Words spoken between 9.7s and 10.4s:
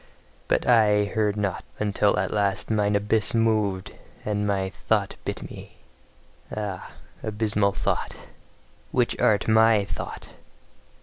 thought!